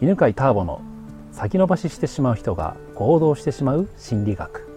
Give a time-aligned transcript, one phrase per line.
[0.00, 0.80] 犬飼ターボの
[1.32, 4.68] 先延ばししてしまう人が行動してしまう心理学。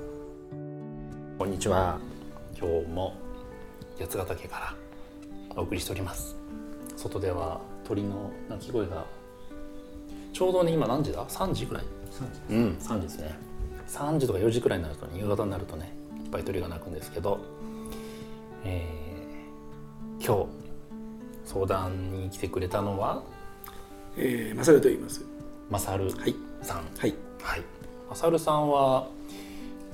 [1.38, 2.00] こんにちは。
[2.58, 3.14] 今日も
[4.00, 4.76] 八ヶ岳から
[5.56, 6.36] お送りしております。
[6.98, 9.06] 外では鳥の鳴き声が
[10.34, 11.84] ちょうどね今何時だ？3時くらい。
[12.50, 12.78] うん。
[12.80, 13.38] 3時ですね。
[13.88, 15.94] 3時とか4時くらいになると、ね、夕方になるとね
[16.24, 17.40] いっぱい鳥が鳴くんですけど、
[18.66, 20.50] えー、今日
[21.46, 23.22] 相談に来てくれたのは
[24.18, 25.22] えー、マサルと言います。
[25.70, 26.36] マサルはい。
[26.62, 27.16] さんはい。
[27.42, 27.62] はい。
[28.10, 29.08] マサルさんは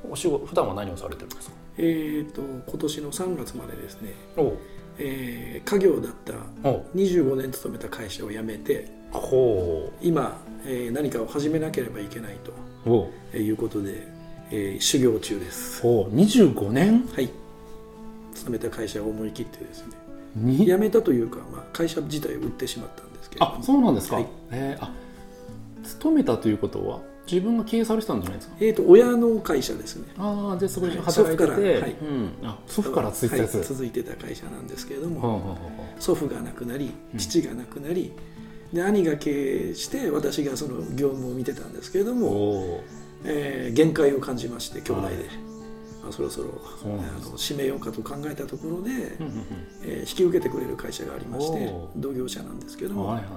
[0.10, 1.54] お仕事普段は何をされてるんですか？
[1.78, 4.54] えっ、と今年の3月までですね、お
[4.98, 6.34] えー、家業だった
[6.68, 12.38] お25年勤めた会社を辞めて、ほ今、えー、何かを始めなければいけない
[12.86, 14.08] うおということで、
[14.50, 15.82] えー、修行中です。
[15.84, 16.16] ほう。
[16.16, 17.06] 25年？
[17.14, 17.30] はい。
[18.34, 19.94] 勤めた会社を思い切ってですね、
[20.36, 23.04] に辞めたというか、まあ会社自体を売ってしまった。
[23.04, 24.28] んですけれどあも、そうなんですか、はい。
[24.52, 24.92] えーあ
[25.84, 27.00] 勤めたということは
[27.32, 28.56] 自分が経営されてたんじゃないですか？
[28.60, 30.04] えっ、と親の会社ですね。
[30.18, 31.02] ああでそこではい。
[31.06, 31.96] 働いてて、祖父からはい。
[32.02, 33.66] うん、あ祖父から続いてたはい。
[33.68, 35.58] 続いてた会社なんですけれども、
[36.00, 37.20] 祖父が亡くなりうん。
[37.20, 38.12] 父が亡くなり、
[38.74, 42.84] で兄が経営して私がその業務を見てたんですけれどうも、お
[43.24, 45.16] えー限界を感じまして兄弟で、
[46.08, 46.50] はいあそろそろ
[46.86, 49.44] あの締めようかと考えたところで、ーうんうん。
[49.84, 53.22] えー引き受けてくれる会社がありまして同業者なんですけども、うんはい。
[53.24, 53.30] は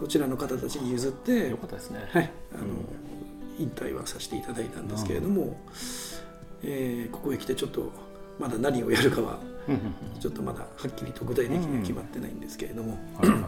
[0.00, 2.08] そちらの方たちに譲っていよかったですね。
[2.12, 2.64] はい、あの
[3.58, 5.56] 引退はさせていただいたんですけれども、
[6.62, 7.90] えーここへ来てちょっと
[8.38, 9.80] まだ何をやるかはうんうん
[10.14, 10.20] うん。
[10.20, 13.40] ちょっとまだはっきりと具体的には決まってないんですけれども、はいはい。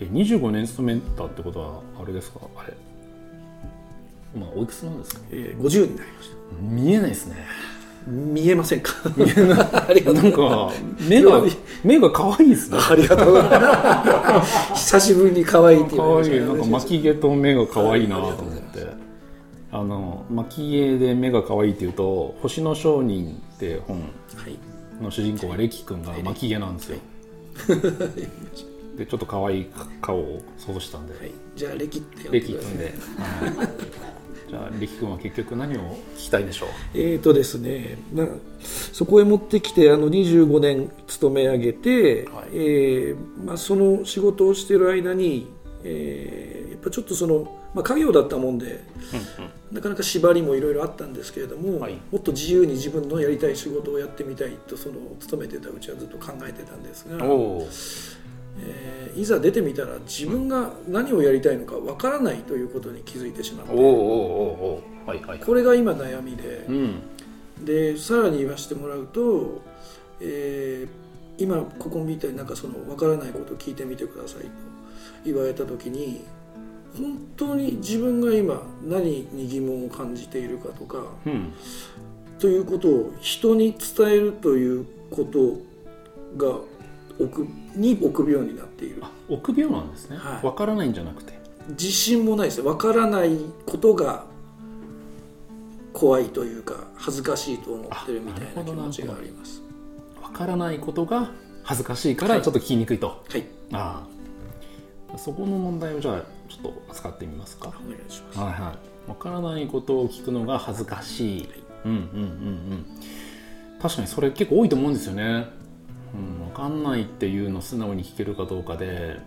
[0.00, 2.40] え25年勤めたってことはあれですか？
[2.56, 2.74] あれ
[4.36, 5.20] まあおいくつなんですか？
[5.30, 6.36] えー50になりました。
[6.62, 7.36] 見えないですね。
[8.06, 8.92] 見えませんか？
[9.88, 10.14] ありがとう。
[10.14, 10.72] なんか
[11.08, 11.42] 目が
[11.84, 12.78] 目が可愛いですね。
[12.90, 13.32] ありがとう。
[13.34, 16.40] ございます久しぶりに可愛いって言わ可愛い。
[16.40, 18.38] なんかれましたね巻き毛と目が可愛いなと思っ
[18.72, 19.08] て。
[19.70, 24.02] あの巻き毛で目が可愛いっていうと「星の商人」って本は
[24.48, 24.58] い。
[25.04, 26.96] の主人公がレキ君が巻き毛なんですよ。
[28.96, 29.66] でちょっと可愛い
[30.00, 32.72] 顔を想像したんで、はい、じゃあ歴って呼んレでください。
[32.72, 32.90] キ君で、は
[33.64, 33.68] い
[34.48, 36.68] じゃあレキ君は結局何を聞きたいでしょう？
[36.94, 38.26] えーとですね、な
[38.60, 42.48] そこへ持ってきてあの25年勤め上げて、はい。
[42.52, 45.46] えーまあ、その仕事をしている間に、
[45.84, 48.84] えーやっぱちょっとその、まあ、家業だったもんで
[49.72, 51.94] なかなか縛りもいろいろあったんですけれども、はい。
[52.12, 57.18] もっと自由に自分のやりたい仕事をやってみたいとその勤めてたうちはずっと考えてたんですが、
[58.60, 63.72] えーいざ出てみたら自分が何をやりたいのかわからないということに気づいてしまって。
[63.72, 65.40] おおおおおはいはい。
[65.40, 66.64] これが今悩みで。
[66.68, 67.64] うん。
[67.64, 69.60] でさらに言わせてもらうと、
[70.20, 71.08] えー
[71.38, 74.48] 今ここみたいになんかその分からないことを聞いてみてくださいと
[75.24, 76.24] 言われた時に
[76.96, 81.52] 本当に自分が今何に疑問を感じているかとかうん。
[82.40, 85.60] ということを人に伝えるということ
[86.36, 86.58] が
[87.18, 89.02] 臆に臆病になっている。
[89.02, 90.16] あ臆病なんですね。
[90.16, 90.46] はい。
[90.46, 91.38] わからないんじゃなくて。
[91.70, 92.64] 自信もないですね。
[92.64, 94.24] 分からないことが
[95.92, 99.62] 怖いというか恥ずかしいと思ってるみたいな気持ちがあります。
[100.22, 101.30] わからないことが
[101.62, 103.44] 恥ずかしいからちょっと聞きにくいと、はい。
[103.72, 104.06] あ
[105.12, 105.18] あ。
[105.18, 107.68] そこの問題をじゃあちょっと扱ってみますか。
[107.68, 108.38] お願いします。
[108.38, 109.10] はいはい。
[109.10, 111.48] わからないことを聞くのが恥ずかしい、
[111.84, 112.04] うんうんうんう
[112.74, 112.86] ん。
[113.80, 115.46] 確かにそれ結構多いと思うんですよね、
[116.12, 119.20] うん、わかんないっていうのを素直に聞けるかどうかで、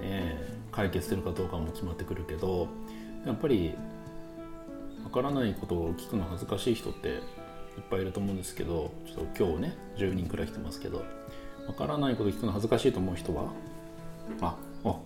[0.00, 2.66] ねえ、解決するかどうかも決まってくるけど
[3.24, 3.72] やっぱり
[5.04, 7.20] わからないことを聞くの恥ずかしい人っていっ
[7.88, 11.04] ぱいいると思うんですけどちょっと今日ね10人くらい来てますけど
[11.68, 13.44] わからないことを聞くの恥ずかしいと思う人は
[14.40, 14.96] ああ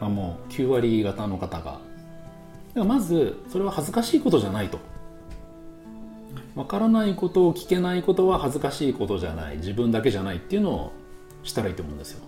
[0.00, 1.80] あもう9割方の方が。
[2.74, 4.80] まずそれは恥ずかしいことじゃないと。
[6.54, 10.92] わからないことを聞けないことは恥ずかしいことじゃない自分だけじゃないっていうのを
[11.42, 12.20] したらいいと思うんですよ。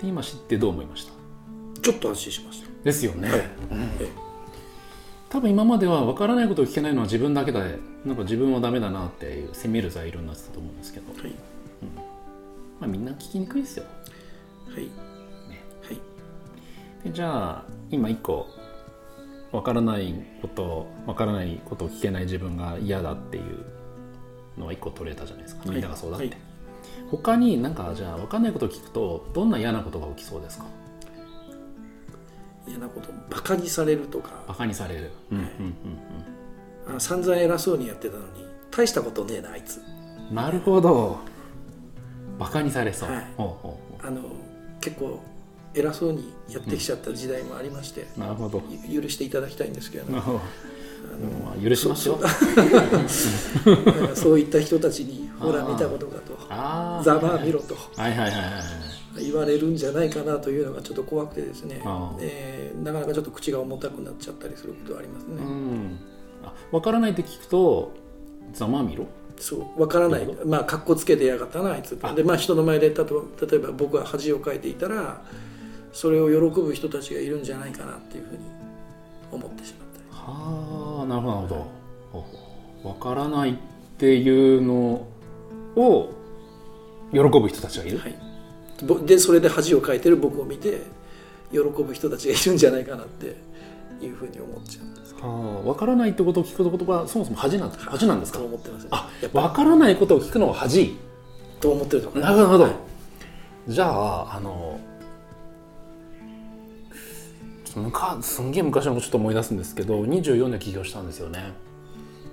[0.00, 1.12] で今知ってどう思いました？
[1.80, 2.68] ちょっと安心しました。
[2.82, 3.28] ですよね、
[4.00, 4.10] え
[5.30, 11.32] 多分今までは分からないことを聞けないのは自分だけでなんか自分はダメだなっていう責める材料になってたと思うんですけど、はい。
[12.80, 13.84] まあ、みんな聞きにくいですよ。
[14.68, 14.82] はい。
[14.82, 16.00] はい。
[17.04, 18.48] でじゃあ今一個
[19.52, 23.64] 分からないこと分からないことを聞けない自分が嫌だっていう
[24.58, 25.62] のは一個取れたじゃないですか。
[25.66, 26.36] みんながそうだって、はい。
[27.10, 30.64] 他になんかじゃあ分かんないことを聞くとどんな嫌なことが起きそうですか？
[32.66, 34.30] 嫌なことバカにされるとか。
[34.48, 35.44] バカにされる、うんうん
[36.96, 39.78] あ散々偉そうにやってたのに大したことねえなあいつ。
[39.78, 41.18] うんうん、なるほど。
[42.38, 43.26] バカにされそう、はい。
[43.36, 44.20] ほうほうほあの
[44.80, 45.20] 結構
[45.74, 48.62] 偉そうにやってきちゃった時代もありまして、なるほど。
[48.88, 50.38] ゆ許していただきたいんですけれどもなるほど。
[51.44, 52.18] まあ許しますよ。
[54.14, 56.36] そういった人たちに「ほら見たことか」と。
[56.48, 57.76] あ「ざまあ見ろ」と。
[59.20, 61.82] 言われるんじゃないかなというのがちょっと怖くてですね。
[62.20, 62.82] えー。
[62.82, 65.36] なかなかちょっと口が重たくなっちゃったりすることはありますね。
[65.38, 65.98] うん。
[66.44, 67.92] あ分からないって聞くと
[68.54, 69.06] ざまあみろ？
[69.38, 70.28] そう分からない。
[70.46, 72.14] まあかっこつけてやがったなあいつあ。
[72.14, 73.04] でまあ人の前で例えば
[73.46, 75.22] 例えば僕が恥をかいていたら
[75.92, 78.38] それを喜ぶ人たちがいるんじゃないかなっていうふうに
[79.30, 80.04] 思ってしまったり。
[80.10, 81.82] はあなるほど
[82.82, 83.54] 分からないっ
[83.98, 85.06] ていうの
[85.76, 86.10] を
[87.12, 88.14] 喜ぶ人たちがいる、はい、
[88.84, 90.82] ぼでそれで恥をかいてる僕を見て
[91.52, 93.36] 喜ぶ人たちがいるんじゃないかなって
[94.04, 98.38] いうふうに思っちゃうんですけはあ、分からないってことを聞くことはそもそも恥なんど恥なんですか？
[98.38, 98.88] と思ってますね。
[98.90, 100.96] あ分からないことを聞くのは恥。
[101.60, 102.64] と思ってるとなるほど。
[102.64, 102.72] はい。
[103.68, 104.80] じゃああの
[108.22, 111.52] すんげえ昔のことちょっと思い出すんですけど24で起業したんですよね。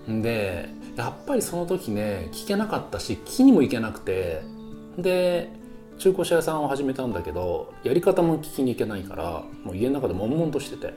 [0.08, 4.42] でやっぱりその時ね聞けなかったし聞きにも行けなくて。
[4.98, 5.50] で
[5.98, 10.94] 中古車屋さんを始めたんだけどやり方も聞きに行けないからもう家の中で悶々としてて。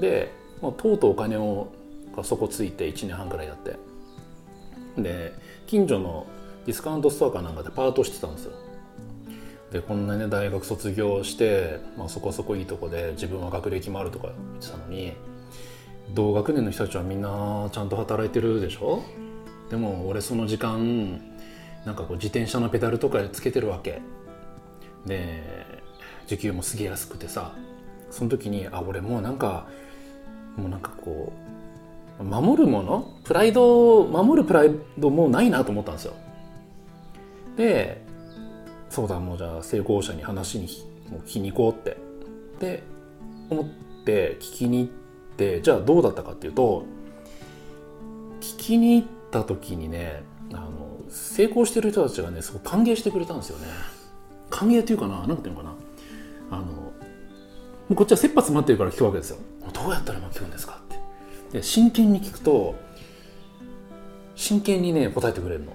[0.00, 1.72] で、まあ、とうとうお金を
[2.16, 3.76] が底ついて1年半くらいやって。
[5.00, 5.32] で
[5.66, 6.26] 近所の
[6.66, 8.52] ディスカウントストアかなんかでパートしてたんですよ。
[9.74, 15.14] でこんなね大学卒業して、まあ、そこそこいいとこで自分は学歴もあるとか言ってたのに
[16.14, 19.02] 同学年の人たちはみんなちゃんと働いてるでしょ？
[19.70, 21.20] でも俺その時間
[21.84, 24.00] なんかこう自転車のペダルとかつけてるわけ。
[25.06, 25.42] で
[26.28, 27.52] 時給もすげえ安くてさ。
[28.12, 29.66] その時にあ俺もうなんか
[30.56, 31.32] もうなんかこ
[32.20, 33.12] う守るもの？
[33.24, 36.14] プライド守るプライドもうないなと思ったんですよ。
[37.56, 38.03] で
[38.94, 40.68] そうだもうじゃあ成功者に話に
[41.10, 41.96] もう聞きに行こうって。
[42.60, 42.84] で
[43.50, 43.66] 思っ
[44.04, 44.88] て聞きに行っ
[45.36, 46.84] てじゃあどうだったかっていうと
[48.40, 53.66] 聞きに行った時にねあの成功してる人たちがねすごい歓迎してくれたんですよね。
[54.48, 55.74] 歓迎っていうかな何ていうのかな。
[56.52, 56.92] あの
[57.96, 59.38] こっちは切羽詰まってるから聞くわけですよ。
[59.72, 61.58] どうやったらうまく聞くんですかって。
[61.58, 62.76] で真剣に聞くと
[64.36, 65.72] 真剣にね答えてくれるの。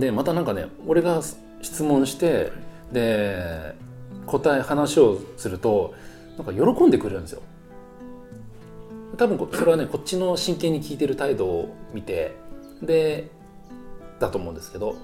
[0.00, 1.22] でまたなんかね俺が
[1.62, 2.52] 質問して
[2.92, 3.74] で
[4.26, 5.94] 答え話をすると
[6.36, 7.42] なんか喜んでくれるんですよ。
[9.16, 12.36] 多分それはねこっちの真剣に聞いてる態度を見て
[12.82, 13.30] で
[14.18, 14.96] だと思うんですけど。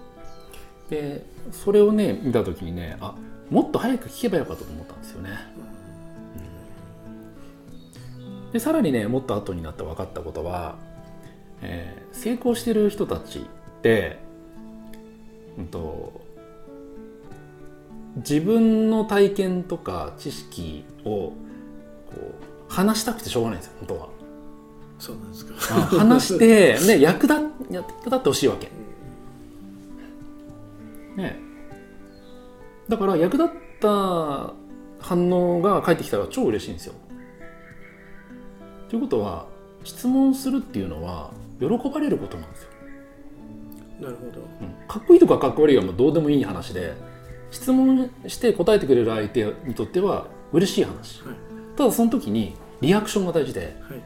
[0.90, 3.14] でそれをね見た時にねあ
[3.48, 5.30] もっと早く聞けばよかったと思ったんですよね、
[8.18, 8.50] うん。
[8.50, 10.78] でさらにねもっと後になって分かったことは、
[11.62, 13.42] えー成功してる人たちっ
[13.82, 14.18] て、
[15.60, 16.20] うんと、
[18.16, 21.32] 自分の体験とか知識を
[22.68, 24.08] 話したくてしょうがないんですよ本当は。
[24.98, 27.34] そうなんですかあ話して、 ね、役立
[27.70, 28.68] 役立ってほしいわけ。
[31.16, 31.38] ね、
[32.88, 33.48] だから役立っ
[33.80, 34.52] た
[35.00, 36.94] 反応が返ってきたら超嬉しいんですよ。
[38.88, 39.46] ということは
[39.84, 42.70] 質問するっていうのは喜ばれることなんですよ。
[44.00, 44.40] なるほど。
[44.40, 46.94] うんかっこいいとかかっこ悪いはもうどうでもいい話で
[47.50, 51.22] 質問して答えてくれる相手にとっては嬉しい話。
[51.22, 51.34] はい。
[51.76, 54.00] ただその時にリアクションが大事ではい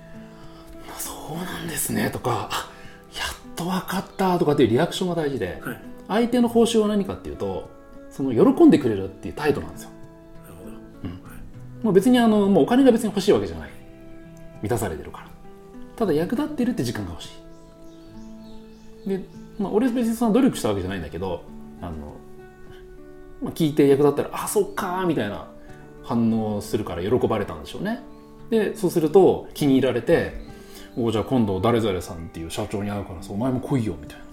[0.98, 2.70] 「そうなんですね」とかあ
[3.16, 5.80] 「やっと分かった」とかっていうリアクションが大事ではい。
[6.06, 7.70] 相手の報酬は何かっていうと
[8.10, 9.90] その喜んでくれるっていう態度なんですよ。
[10.42, 11.84] なるほど。
[11.84, 13.70] もう別にあのもうお金が別に欲しいわけじゃない。
[14.62, 15.26] 満たされてるから。
[15.96, 17.30] ただ役立ってるって時間が欲し
[19.06, 19.08] い。
[19.08, 19.24] で、
[19.58, 21.44] まあ、俺別にその努力したわけじゃないんだけど
[21.80, 21.92] あの、
[23.42, 25.48] まあ、聞いて役立ったら「あそっか」みたいな
[26.02, 28.00] 反応するから喜ばれたんでしょうね。
[28.50, 30.32] でそうすると気に入られて
[30.96, 34.24] 「おじゃあ今度誰々さんっていう社長に会うからさお前も来いよ」みたいな。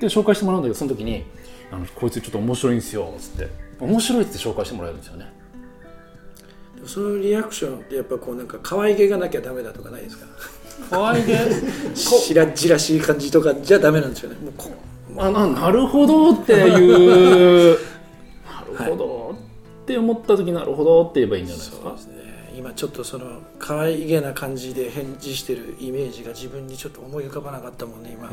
[0.00, 1.24] で紹介してもらうんだけどその時に
[1.70, 3.70] 「あのこいつちょっと面白いんですよ」っつって。
[3.80, 5.32] 面白いっつって紹介してもらえるんですよね。
[6.86, 10.26] そのリアクションってやっぱこうなんか可愛げがなきゃダメだとかないですか？
[10.90, 11.36] 可愛げ？
[11.94, 14.36] しらじらしい感じとかじゃダメなんですよね。
[14.42, 14.70] もうこ
[15.18, 17.78] あななるほどっていう。
[18.78, 19.36] なるほど
[19.82, 21.88] って思った時なるほどって言えばいいんじゃないですか？
[21.88, 22.20] そうですね。
[22.56, 23.26] 今ちょっとその
[23.58, 28.28] 可愛げな感じで返事してるイメージが自分にちょっと思い浮かばなかったもんね今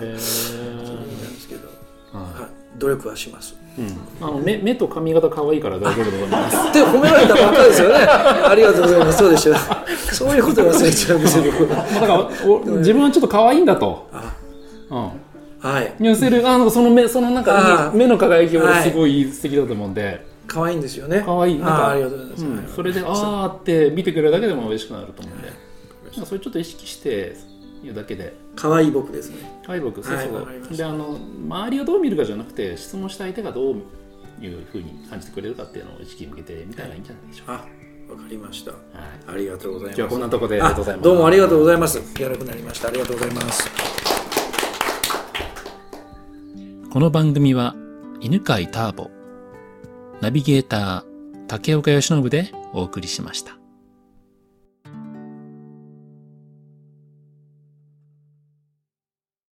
[2.77, 3.55] 努力はします。
[3.77, 6.57] いうん、あの目目と髪型可愛いから大丈夫でございます。
[6.69, 7.96] って褒められたばっかりですよね。
[8.05, 9.17] ありがとうございます。
[9.17, 10.13] そうでした。
[10.13, 11.43] そういうこと忘れちゃうんですよ。
[11.60, 14.36] 僕だからお自分はちょっと可愛いんだと、あ。
[14.89, 15.93] うん、はい。
[16.00, 21.24] 寄せるあのその目そのなんか目の輝きはすごい素敵だと思うんで、可愛いんですよね。
[21.25, 21.60] 可愛い。
[21.60, 25.48] なんかありがとうございます、それであーって見てくれるだけでも嬉しくなると思うんで、
[26.12, 27.36] なんかそれちょっと意識して
[27.84, 29.62] 言うだけで可愛い僕ですね。
[29.66, 30.78] はい僕そうそう、はいわかりました。
[30.78, 33.76] であの周りがどう見るかじゃなくて質問した相手がどう
[34.42, 38.72] いうふうに感じてくれるかっていうのを意識向けてみたらいいんじゃないでしょうか、あわかりました。
[38.72, 38.82] はい。
[39.28, 40.00] ありがとうございます。
[40.00, 41.04] 今日はこんなところでありがとうございます。
[41.04, 42.22] どうもありがとうございます。
[42.22, 42.88] やるくなりました。
[42.88, 43.70] ありがとうございます。
[46.90, 47.76] この番組は
[48.22, 49.12] 犬飼ターボ
[50.22, 53.57] ナビゲーター竹岡由伸でお送りしました